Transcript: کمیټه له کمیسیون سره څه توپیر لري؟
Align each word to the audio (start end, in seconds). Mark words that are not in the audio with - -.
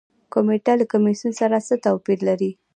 کمیټه 0.33 0.73
له 0.79 0.85
کمیسیون 0.91 1.33
سره 1.41 1.57
څه 1.67 1.75
توپیر 1.85 2.19
لري؟ 2.27 2.51